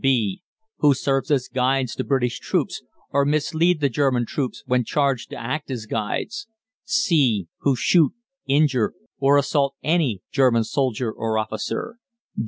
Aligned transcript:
(b) 0.01 0.41
Who 0.79 0.95
serve 0.95 1.29
as 1.29 1.47
guides 1.47 1.93
to 1.93 2.03
British 2.03 2.39
troops, 2.39 2.81
or 3.11 3.23
mislead 3.23 3.81
the 3.81 3.89
German 3.89 4.25
troops 4.25 4.63
when 4.65 4.83
charged 4.83 5.29
to 5.29 5.35
act 5.35 5.69
as 5.69 5.85
guides. 5.85 6.47
(c) 6.83 7.47
Who 7.59 7.75
shoot, 7.75 8.11
injure, 8.47 8.95
or 9.19 9.37
assault 9.37 9.75
any 9.83 10.23
German 10.31 10.63
soldier 10.63 11.11
or 11.11 11.37
officer. 11.37 11.97